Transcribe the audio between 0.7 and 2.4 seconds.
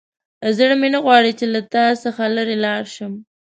مې نه غواړي چې له تا څخه